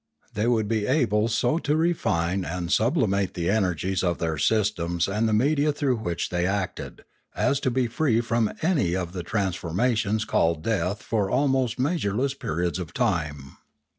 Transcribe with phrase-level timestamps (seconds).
[0.33, 5.07] They would be able so to refine and sub limate the energies of their systems
[5.07, 7.03] and the media through which they acted,
[7.35, 12.79] as to be free from any of the transformations called death for almost measureless periods
[12.79, 13.57] of time.